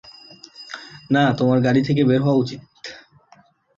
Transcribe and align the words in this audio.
না, 1.11 1.23
তোমার 1.37 1.57
গাড়ি 1.61 1.81
থেকে 1.83 2.01
বের 2.03 2.21
হওয়া 2.21 2.41
উচিত। 2.43 2.61